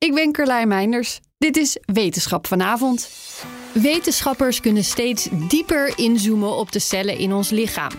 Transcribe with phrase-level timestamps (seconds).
[0.00, 1.20] Ik ben Carlijn Meinders.
[1.38, 3.10] Dit is Wetenschap vanavond.
[3.72, 7.90] Wetenschappers kunnen steeds dieper inzoomen op de cellen in ons lichaam.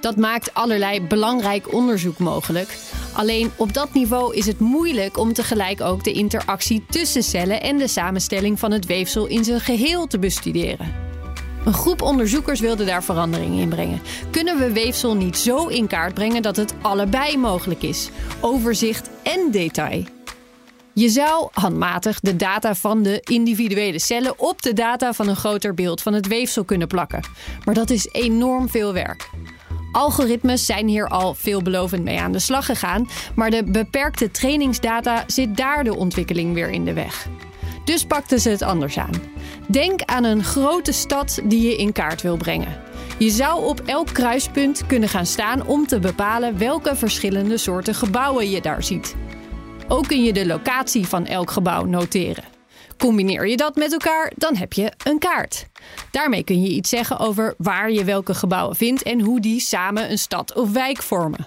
[0.00, 2.76] Dat maakt allerlei belangrijk onderzoek mogelijk.
[3.12, 7.78] Alleen op dat niveau is het moeilijk om tegelijk ook de interactie tussen cellen en
[7.78, 10.94] de samenstelling van het weefsel in zijn geheel te bestuderen.
[11.64, 14.02] Een groep onderzoekers wilde daar verandering in brengen.
[14.30, 18.10] Kunnen we weefsel niet zo in kaart brengen dat het allebei mogelijk is?
[18.40, 20.15] Overzicht en detail.
[20.98, 25.74] Je zou handmatig de data van de individuele cellen op de data van een groter
[25.74, 27.20] beeld van het weefsel kunnen plakken.
[27.64, 29.30] Maar dat is enorm veel werk.
[29.92, 35.56] Algoritmes zijn hier al veelbelovend mee aan de slag gegaan, maar de beperkte trainingsdata zit
[35.56, 37.28] daar de ontwikkeling weer in de weg.
[37.84, 39.22] Dus pakten ze het anders aan.
[39.68, 42.80] Denk aan een grote stad die je in kaart wil brengen.
[43.18, 48.50] Je zou op elk kruispunt kunnen gaan staan om te bepalen welke verschillende soorten gebouwen
[48.50, 49.14] je daar ziet.
[49.88, 52.44] Ook kun je de locatie van elk gebouw noteren.
[52.98, 55.66] Combineer je dat met elkaar, dan heb je een kaart.
[56.10, 60.10] Daarmee kun je iets zeggen over waar je welke gebouwen vindt en hoe die samen
[60.10, 61.46] een stad of wijk vormen.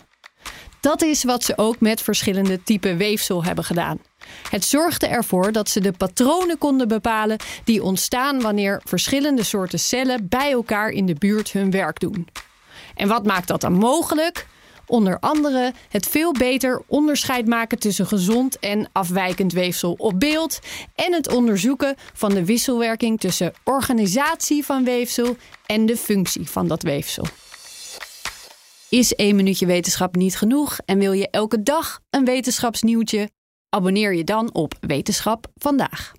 [0.79, 3.99] Dat is wat ze ook met verschillende typen weefsel hebben gedaan.
[4.49, 10.27] Het zorgde ervoor dat ze de patronen konden bepalen die ontstaan wanneer verschillende soorten cellen
[10.29, 12.27] bij elkaar in de buurt hun werk doen.
[12.95, 14.47] En wat maakt dat dan mogelijk?
[14.89, 20.59] Onder andere het veel beter onderscheid maken tussen gezond en afwijkend weefsel op beeld
[20.95, 26.83] en het onderzoeken van de wisselwerking tussen organisatie van weefsel en de functie van dat
[26.83, 27.25] weefsel.
[28.89, 33.29] Is één minuutje wetenschap niet genoeg en wil je elke dag een wetenschapsnieuwtje?
[33.69, 36.18] Abonneer je dan op Wetenschap vandaag.